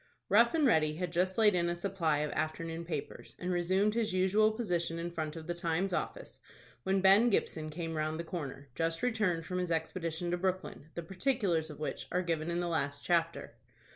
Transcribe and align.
Rough 0.29 0.55
and 0.55 0.65
Ready 0.65 0.95
had 0.95 1.11
just 1.11 1.37
laid 1.37 1.53
in 1.53 1.69
a 1.69 1.75
supply 1.75 2.21
of 2.21 2.31
afternoon 2.31 2.85
papers, 2.85 3.35
and 3.37 3.51
resumed 3.51 3.93
his 3.93 4.13
usual 4.13 4.49
position 4.51 4.97
in 4.97 5.11
front 5.11 5.35
of 5.35 5.45
the 5.45 5.53
"Times" 5.53 5.93
office, 5.93 6.39
when 6.81 7.01
Ben 7.01 7.29
Gibson 7.29 7.69
came 7.69 7.93
round 7.93 8.19
the 8.19 8.23
corner, 8.23 8.67
just 8.73 9.03
returned 9.03 9.45
from 9.45 9.59
his 9.59 9.69
expedition 9.69 10.31
to 10.31 10.37
Brooklyn, 10.39 10.89
the 10.95 11.03
particulars 11.03 11.69
of 11.69 11.79
which 11.79 12.07
are 12.11 12.23
given 12.23 12.49
in 12.49 12.59
the 12.61 12.67
last 12.67 13.05
chapter. 13.05 13.53